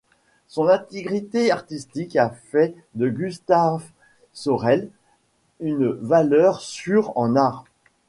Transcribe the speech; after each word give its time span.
Son 0.47 0.67
intégrité 0.67 1.51
artistique 1.51 2.15
a 2.15 2.31
fait 2.31 2.73
de 2.95 3.07
Gustaaf 3.07 3.83
Sorel 4.33 4.89
une 5.59 5.89
valeur 5.89 6.59
sûre 6.59 7.15
en 7.15 7.35
art. 7.35 7.65